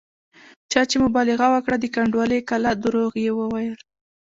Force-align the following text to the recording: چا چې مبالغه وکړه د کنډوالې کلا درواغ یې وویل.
چا 0.71 0.81
چې 0.89 0.95
مبالغه 1.05 1.47
وکړه 1.51 1.75
د 1.79 1.85
کنډوالې 1.95 2.39
کلا 2.49 2.71
درواغ 2.83 3.13
یې 3.25 3.31
وویل. 3.39 3.75